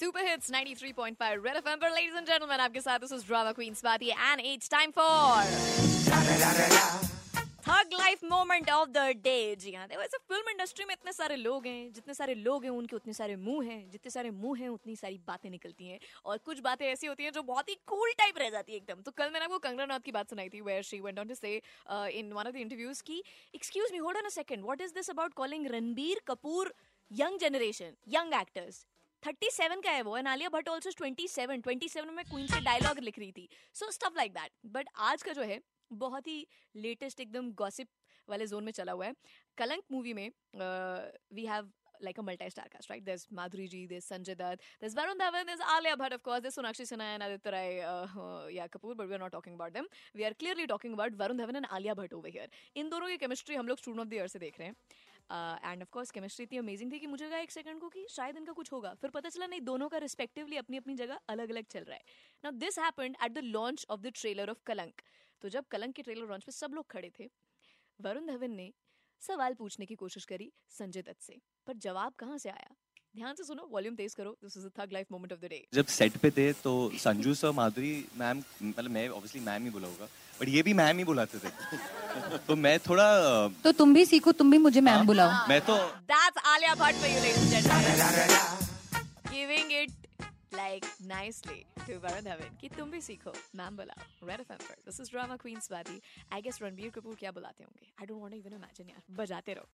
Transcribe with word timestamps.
Super 0.00 0.26
hits 0.26 0.50
93.5 0.50 1.44
red 1.46 1.56
FM 1.56 1.78
पर 1.78 1.90
ladies 1.90 2.14
and 2.16 2.26
gentleman 2.26 2.60
आपके 2.60 2.80
साथ 2.80 2.98
this 2.98 3.12
is 3.12 3.26
drama 3.26 3.50
queen 3.52 3.74
Swati 3.74 4.06
and 4.10 4.40
it's 4.42 4.70
time 4.70 4.90
for 4.90 5.44
thug 7.66 7.92
life 7.92 8.22
moment 8.24 8.70
of 8.70 8.88
the 8.90 8.98
day 9.24 9.34
जी 9.56 9.72
हाँ 9.72 9.86
देखो, 9.88 10.02
ऐसे 10.02 10.18
film 10.28 10.50
industry 10.50 10.84
में 10.84 10.92
इतने 10.94 11.12
सारे 11.12 11.36
लोग 11.36 11.66
हैं, 11.66 11.92
जितने 11.92 12.14
सारे 12.14 12.34
लोग 12.34 12.64
हैं, 12.64 12.70
उनके 12.70 12.96
उतने 12.96 13.12
सारे 13.12 13.36
मुँह 13.38 13.66
हैं, 13.66 13.90
जितने 13.90 14.10
सारे 14.10 14.30
मुँह 14.30 14.58
हैं, 14.60 14.68
उतनी 14.68 14.96
सारी 14.96 15.18
बातें 15.26 15.48
निकलती 15.50 15.88
हैं 15.88 15.98
और 16.24 16.38
कुछ 16.44 16.60
बातें 16.60 16.86
ऐसी 16.86 17.06
होती 17.06 17.24
हैं 17.24 17.32
जो 17.32 17.42
बहुत 17.52 17.68
ही 17.68 17.74
कूल 17.86 18.12
टाइप 18.18 18.38
रह 18.38 18.50
जाती 18.50 18.72
है 18.72 18.78
एकदम। 18.78 19.02
तो 19.02 19.10
कल 19.18 19.30
मैंने 19.32 19.44
आपको 19.44 19.58
कंगना 19.58 19.84
रनौत 19.84 20.04
की 20.04 20.12
बात 20.12 20.30
सुनाई 20.30 20.48
थी 20.48 20.60
where 20.70 20.82
she 20.82 21.00
went 21.00 21.18
on 21.18 21.28
to 21.28 21.34
say 21.34 21.54
in 22.20 22.32
one 22.32 22.46
of 22.46 22.52
the 22.52 22.56
interviews 22.58 23.02
की 23.02 23.22
excuse 23.54 23.92
me 23.92 23.98
hold 23.98 24.18
on 24.18 24.24
a 24.24 24.34
second 24.34 24.64
what 24.64 24.80
is 24.80 24.94
this 24.94 25.10
about 25.10 25.34
calling 25.42 25.66
Ranbir 25.74 26.20
Kapoor 26.26 26.74
young 27.10 27.38
generation 27.40 27.94
young 28.08 28.34
actors 28.40 28.84
thirty 29.22 29.50
seven 29.52 29.80
का 29.80 29.90
है 29.90 30.02
वो 30.02 30.16
and 30.16 30.28
Alia 30.28 30.48
Bhatt 30.48 30.68
also 30.68 30.90
twenty 30.98 31.26
seven 31.28 31.60
twenty 31.60 31.88
seven 31.88 32.14
में 32.14 32.24
queen 32.26 32.46
से 32.46 32.60
dialogue 32.62 32.98
लिख 33.00 33.18
रही 33.18 33.32
थी। 33.32 33.48
So 33.74 33.90
stuff 33.92 34.16
like 34.16 34.32
that 34.34 34.52
but 34.68 34.88
आज 35.08 35.22
का 35.22 35.32
जो 35.32 35.42
है, 35.42 35.60
बहुत 35.90 36.26
ही 36.26 36.46
लेटेस्ट 36.76 37.20
एकदम 37.20 37.50
गॉसिप 37.54 37.88
वाले 38.28 38.46
जोन 38.46 38.64
में 38.64 38.72
चला 38.72 38.92
हुआ 38.92 39.06
है। 39.06 39.14
कलंक 39.58 39.82
मूवी 39.92 40.14
में 40.14 40.30
we 41.34 41.46
have 41.46 41.70
like 42.02 42.18
a 42.18 42.22
multi 42.22 42.48
star 42.50 42.68
cast 42.72 42.90
right 42.90 43.02
this 43.04 43.26
Madhuri 43.34 43.66
ji 43.68 43.86
this 43.86 44.04
Sanjay 44.08 44.34
Dutt 44.34 44.62
this 44.82 44.96
Varun 44.96 45.18
Dhawan 45.18 45.46
this 45.46 45.60
Alia 45.68 45.94
Bhatt 45.96 46.14
of 46.14 46.20
course 46.24 46.42
this 46.42 46.54
Sonakshi 46.54 46.84
Sinha 46.86 47.08
and 47.08 47.22
Aditya 47.22 47.50
Roy 47.50 47.76
या 48.54 48.66
Kapoor 48.72 48.94
but 48.94 49.06
we 49.06 49.14
are 49.14 49.20
not 49.20 49.32
talking 49.32 49.54
about 49.54 49.72
them 49.72 49.88
we 50.16 50.24
are 50.24 50.32
clearly 50.34 50.66
talking 50.66 50.94
about 50.94 51.20
Varun 51.20 51.38
Dhawan 51.38 51.56
and 51.56 51.66
Alia 51.70 51.94
Bhatt 51.94 52.14
over 52.14 52.28
here 52.30 52.50
इन 52.76 52.88
दोनों 52.88 53.08
की 53.08 53.16
chemistry 53.18 53.56
हम 53.56 53.68
लोग 53.68 53.78
student 53.78 54.00
of 54.00 54.08
the 54.08 54.14
year 54.14 54.28
से 54.28 54.38
देख 54.38 54.58
रहे 54.58 54.68
हैं। 54.68 54.76
And 55.30 55.82
of 55.82 55.88
course 55.92 56.10
chemistry 56.10 56.44
इतनी 56.44 56.58
अमेजिंग 56.58 56.92
थी 56.92 56.98
कि 56.98 57.06
मुझे 57.06 57.24
लगा 57.24 57.38
एक 57.38 57.50
सेकंड 57.50 57.80
को 57.80 57.88
कि 57.88 58.06
शायद 58.10 58.36
इनका 58.36 58.52
कुछ 58.52 58.72
होगा। 58.72 58.94
फिर 58.94 59.10
पता 59.10 59.28
चला, 59.28 59.46
नहीं, 59.46 59.60
दोनों 59.62 59.88
का 59.88 59.98
रिस्पेक्टिवली 59.98 60.56
अपनी 60.56 60.76
अपनी 60.76 60.94
जगह 60.96 61.18
अलग 61.28 61.50
अलग 61.50 61.64
चल 61.70 61.84
रहा 61.84 61.96
है। 61.96 62.02
Now 62.44 62.52
this 62.58 62.78
happened 62.78 63.16
at 63.24 63.32
the 63.32 63.44
launch 63.46 63.86
of 63.90 64.00
the 64.00 64.12
trailer 64.16 64.50
of 64.50 64.62
Kalank 64.66 65.02
तो 65.42 65.48
जब 65.48 65.64
कलंक 65.70 65.94
के 65.94 66.02
ट्रेलर 66.02 66.28
लॉन्च 66.28 66.44
पे 66.44 66.52
सब 66.52 66.74
लोग 66.74 66.90
खड़े 66.90 67.10
थे, 67.18 67.30
वरुण 68.00 68.26
धवन 68.26 68.50
ने 68.52 68.72
सवाल 69.22 69.54
पूछने 69.54 69.86
की 69.86 69.94
कोशिश 69.96 70.24
करी 70.24 70.52
संजय 70.70 71.02
दत्त 71.02 71.20
से, 71.22 71.40
पर 71.66 71.76
जवाब 71.78 72.12
कहाँ 72.18 72.38
से 72.38 72.50
आया? 72.50 72.74
ध्यान 73.16 73.34
से 73.34 73.44
सुनो 73.44 73.66
वॉल्यूम 73.70 73.94
तेज 73.96 74.14
करो। 74.14 74.36
This 74.42 74.56
is 74.56 74.66
thug 74.78 74.92
life 74.92 75.06
moment 75.12 75.32
of 75.32 75.40
the 75.40 75.44
day 75.46 75.64
जब 75.74 75.86
सेट 75.94 76.16
पे 76.16 76.30
थे 76.30 76.52
तो 76.62 76.72
संजू 76.98 77.34
सर 77.34 77.50
माधुरी 77.52 77.94
मैम 78.16 78.42
मतलब 78.62 78.90
मैं 78.90 79.08
ऑब्वियसली 79.08 79.40
मैम 79.42 79.64
ही 79.64 79.70
बोला 79.70 79.88
होगा 79.88 80.08
बट 80.40 80.48
ये 80.48 80.62
भी 80.62 80.74
मैम 80.74 80.98
ही 80.98 81.04
बुलाते 81.04 81.38
थे। 81.38 81.50
तो 82.46 82.56
मैं 82.56 82.78
थोड़ा 82.80 83.06
तो 83.64 83.72
तुम 83.78 83.94
भी 83.94 84.04
सीखो 84.06 84.32
तुम 84.32 84.50
भी 84.50 84.58
मुझे 84.58 84.80
मैम 84.80 85.06
बुलाओ। 85.06 85.30
मैं 85.48 85.60
तो 85.66 85.76
that's 86.12 86.42
Alia 86.46 86.74
Bhatt 86.74 86.96
for 86.96 87.10
you 87.10 87.20
ladies 87.22 87.54
and 87.54 87.64
gentleman 87.64 88.30
giving 89.32 89.72
it 89.72 89.90
like 90.54 90.84
nicely 91.06 91.64
to 91.78 91.94
Varun 91.98 92.20
Dhawan 92.24 92.56
कि 92.60 92.68
तुम 92.78 92.90
भी 92.90 93.00
सीखो 93.00 93.32
मैम 93.56 93.76
बुलाओ। 93.76 94.28
रेड 94.28 94.40
एफएम 94.40 94.56
पर। 94.58 94.76
This 94.86 95.00
is 95.00 95.10
drama 95.10 95.36
queen 95.42 95.60
Swati 95.60 96.00
I 96.32 96.40
guess 96.42 96.58
Ranbir 96.62 96.90
Kapoor 96.94 97.14
क्या 97.20 97.30
बुलाते 97.32 97.64
होंगे? 97.64 97.86
I 98.00 98.06
don't 98.06 98.20
want 98.20 98.32
to 98.32 98.38
even 98.38 98.54
imagine 98.56 98.86
यार। 98.88 99.02
बजाते 99.16 99.52
रहो। 99.54 99.66